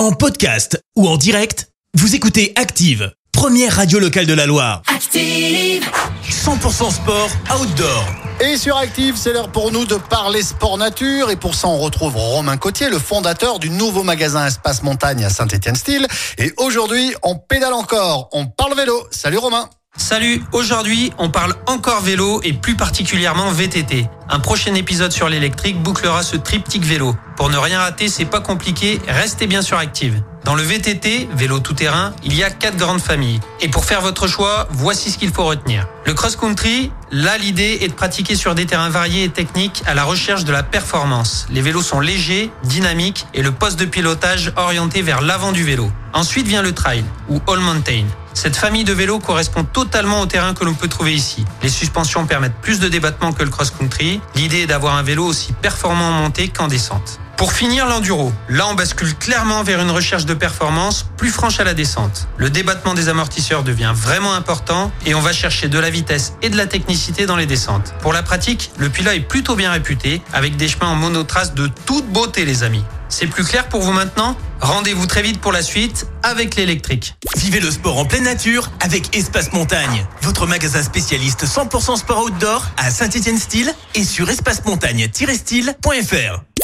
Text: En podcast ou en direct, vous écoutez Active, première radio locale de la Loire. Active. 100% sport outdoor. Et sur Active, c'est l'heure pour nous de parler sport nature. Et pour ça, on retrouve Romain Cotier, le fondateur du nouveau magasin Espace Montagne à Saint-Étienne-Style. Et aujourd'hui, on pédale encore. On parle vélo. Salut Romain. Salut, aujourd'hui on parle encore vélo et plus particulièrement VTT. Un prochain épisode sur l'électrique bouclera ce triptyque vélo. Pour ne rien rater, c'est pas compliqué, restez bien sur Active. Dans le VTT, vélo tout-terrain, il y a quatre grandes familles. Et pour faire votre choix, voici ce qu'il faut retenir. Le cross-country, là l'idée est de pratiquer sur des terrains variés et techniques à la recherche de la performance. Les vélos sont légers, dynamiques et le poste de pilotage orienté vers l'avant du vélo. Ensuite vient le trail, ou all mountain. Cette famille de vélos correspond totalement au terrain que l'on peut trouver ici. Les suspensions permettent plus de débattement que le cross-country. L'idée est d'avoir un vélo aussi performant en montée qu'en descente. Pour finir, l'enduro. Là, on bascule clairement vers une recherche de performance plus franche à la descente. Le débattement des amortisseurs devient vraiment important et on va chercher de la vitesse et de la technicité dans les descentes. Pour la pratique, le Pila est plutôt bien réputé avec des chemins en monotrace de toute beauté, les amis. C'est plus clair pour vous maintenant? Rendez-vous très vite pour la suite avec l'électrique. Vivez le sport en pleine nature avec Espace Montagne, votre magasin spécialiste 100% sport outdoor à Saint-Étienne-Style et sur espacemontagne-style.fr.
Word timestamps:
En 0.00 0.12
podcast 0.12 0.82
ou 0.96 1.06
en 1.06 1.18
direct, 1.18 1.68
vous 1.92 2.14
écoutez 2.14 2.54
Active, 2.56 3.12
première 3.32 3.76
radio 3.76 3.98
locale 3.98 4.24
de 4.24 4.32
la 4.32 4.46
Loire. 4.46 4.80
Active. 4.86 5.86
100% 6.26 6.90
sport 6.90 7.28
outdoor. 7.54 8.06
Et 8.40 8.56
sur 8.56 8.78
Active, 8.78 9.16
c'est 9.18 9.34
l'heure 9.34 9.52
pour 9.52 9.70
nous 9.70 9.84
de 9.84 9.96
parler 9.96 10.42
sport 10.42 10.78
nature. 10.78 11.30
Et 11.30 11.36
pour 11.36 11.54
ça, 11.54 11.68
on 11.68 11.76
retrouve 11.76 12.16
Romain 12.16 12.56
Cotier, 12.56 12.88
le 12.88 12.98
fondateur 12.98 13.58
du 13.58 13.68
nouveau 13.68 14.02
magasin 14.02 14.46
Espace 14.46 14.82
Montagne 14.82 15.22
à 15.22 15.28
Saint-Étienne-Style. 15.28 16.06
Et 16.38 16.54
aujourd'hui, 16.56 17.12
on 17.22 17.36
pédale 17.36 17.74
encore. 17.74 18.30
On 18.32 18.46
parle 18.46 18.74
vélo. 18.74 19.06
Salut 19.10 19.36
Romain. 19.36 19.68
Salut, 20.00 20.42
aujourd'hui 20.52 21.12
on 21.18 21.28
parle 21.28 21.54
encore 21.66 22.00
vélo 22.00 22.40
et 22.42 22.54
plus 22.54 22.74
particulièrement 22.74 23.50
VTT. 23.50 24.08
Un 24.30 24.40
prochain 24.40 24.74
épisode 24.74 25.12
sur 25.12 25.28
l'électrique 25.28 25.80
bouclera 25.82 26.22
ce 26.22 26.36
triptyque 26.36 26.84
vélo. 26.86 27.14
Pour 27.36 27.50
ne 27.50 27.58
rien 27.58 27.78
rater, 27.78 28.08
c'est 28.08 28.24
pas 28.24 28.40
compliqué, 28.40 28.98
restez 29.06 29.46
bien 29.46 29.60
sur 29.60 29.76
Active. 29.76 30.22
Dans 30.44 30.54
le 30.54 30.62
VTT, 30.62 31.28
vélo 31.34 31.60
tout-terrain, 31.60 32.14
il 32.24 32.34
y 32.34 32.42
a 32.42 32.48
quatre 32.48 32.78
grandes 32.78 33.02
familles. 33.02 33.40
Et 33.60 33.68
pour 33.68 33.84
faire 33.84 34.00
votre 34.00 34.26
choix, 34.26 34.68
voici 34.70 35.10
ce 35.10 35.18
qu'il 35.18 35.30
faut 35.30 35.44
retenir. 35.44 35.86
Le 36.06 36.14
cross-country, 36.14 36.90
là 37.12 37.36
l'idée 37.36 37.78
est 37.82 37.88
de 37.88 37.92
pratiquer 37.92 38.36
sur 38.36 38.54
des 38.54 38.64
terrains 38.64 38.88
variés 38.88 39.24
et 39.24 39.28
techniques 39.28 39.82
à 39.86 39.94
la 39.94 40.04
recherche 40.04 40.44
de 40.44 40.52
la 40.52 40.62
performance. 40.62 41.46
Les 41.50 41.60
vélos 41.60 41.82
sont 41.82 42.00
légers, 42.00 42.50
dynamiques 42.64 43.26
et 43.34 43.42
le 43.42 43.52
poste 43.52 43.78
de 43.78 43.84
pilotage 43.84 44.50
orienté 44.56 45.02
vers 45.02 45.20
l'avant 45.20 45.52
du 45.52 45.62
vélo. 45.62 45.92
Ensuite 46.14 46.46
vient 46.46 46.62
le 46.62 46.72
trail, 46.72 47.04
ou 47.28 47.38
all 47.46 47.60
mountain. 47.60 48.06
Cette 48.42 48.56
famille 48.56 48.84
de 48.84 48.94
vélos 48.94 49.18
correspond 49.18 49.64
totalement 49.64 50.22
au 50.22 50.24
terrain 50.24 50.54
que 50.54 50.64
l'on 50.64 50.72
peut 50.72 50.88
trouver 50.88 51.12
ici. 51.12 51.44
Les 51.62 51.68
suspensions 51.68 52.24
permettent 52.24 52.58
plus 52.62 52.80
de 52.80 52.88
débattement 52.88 53.34
que 53.34 53.42
le 53.42 53.50
cross-country. 53.50 54.22
L'idée 54.34 54.60
est 54.60 54.66
d'avoir 54.66 54.96
un 54.96 55.02
vélo 55.02 55.26
aussi 55.26 55.52
performant 55.52 56.08
en 56.08 56.12
montée 56.12 56.48
qu'en 56.48 56.66
descente. 56.66 57.20
Pour 57.40 57.54
finir, 57.54 57.86
l'enduro. 57.86 58.34
Là, 58.50 58.68
on 58.68 58.74
bascule 58.74 59.14
clairement 59.14 59.62
vers 59.62 59.80
une 59.80 59.90
recherche 59.90 60.26
de 60.26 60.34
performance 60.34 61.06
plus 61.16 61.30
franche 61.30 61.58
à 61.58 61.64
la 61.64 61.72
descente. 61.72 62.28
Le 62.36 62.50
débattement 62.50 62.92
des 62.92 63.08
amortisseurs 63.08 63.62
devient 63.62 63.94
vraiment 63.94 64.34
important 64.34 64.92
et 65.06 65.14
on 65.14 65.22
va 65.22 65.32
chercher 65.32 65.68
de 65.68 65.78
la 65.78 65.88
vitesse 65.88 66.34
et 66.42 66.50
de 66.50 66.58
la 66.58 66.66
technicité 66.66 67.24
dans 67.24 67.36
les 67.36 67.46
descentes. 67.46 67.94
Pour 68.02 68.12
la 68.12 68.22
pratique, 68.22 68.70
le 68.76 68.90
Pila 68.90 69.14
est 69.14 69.20
plutôt 69.20 69.56
bien 69.56 69.72
réputé 69.72 70.20
avec 70.34 70.58
des 70.58 70.68
chemins 70.68 70.88
en 70.88 70.96
monotrace 70.96 71.54
de 71.54 71.70
toute 71.86 72.06
beauté, 72.12 72.44
les 72.44 72.62
amis. 72.62 72.84
C'est 73.08 73.26
plus 73.26 73.44
clair 73.44 73.70
pour 73.70 73.80
vous 73.80 73.92
maintenant? 73.92 74.36
Rendez-vous 74.60 75.06
très 75.06 75.22
vite 75.22 75.40
pour 75.40 75.52
la 75.52 75.62
suite 75.62 76.08
avec 76.22 76.56
l'électrique. 76.56 77.16
Vivez 77.38 77.60
le 77.60 77.70
sport 77.70 77.98
en 77.98 78.04
pleine 78.04 78.24
nature 78.24 78.70
avec 78.80 79.16
Espace 79.16 79.54
Montagne, 79.54 80.06
votre 80.20 80.46
magasin 80.46 80.82
spécialiste 80.82 81.46
100% 81.46 81.96
sport 81.96 82.22
outdoor 82.22 82.66
à 82.76 82.90
Saint-Étienne-Style 82.90 83.72
et 83.94 84.04
sur 84.04 84.28
espacemontagne-style.fr. 84.28 86.42